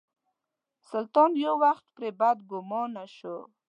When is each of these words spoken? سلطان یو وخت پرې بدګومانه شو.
سلطان 0.89 1.31
یو 1.45 1.53
وخت 1.63 1.85
پرې 1.95 2.09
بدګومانه 2.19 3.03
شو. 3.15 3.37